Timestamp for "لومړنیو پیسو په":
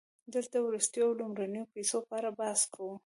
1.19-2.13